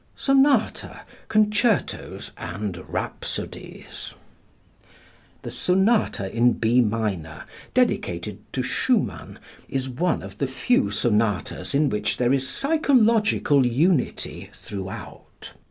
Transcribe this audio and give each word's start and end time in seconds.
Sonata, 0.15 1.01
Concertos 1.29 2.31
and 2.35 2.83
Rhapsodies. 2.89 4.15
The 5.43 5.51
"Sonata 5.51 6.35
in 6.35 6.53
B 6.53 6.81
Minor" 6.81 7.43
dedicated 7.75 8.39
to 8.51 8.63
Schumann 8.63 9.37
is 9.69 9.87
one 9.87 10.23
of 10.23 10.39
the 10.39 10.47
few 10.47 10.89
sonatas 10.89 11.75
in 11.75 11.89
which 11.89 12.17
there 12.17 12.33
is 12.33 12.49
psychological 12.49 13.63
unity 13.63 14.49
throughout. 14.55 15.53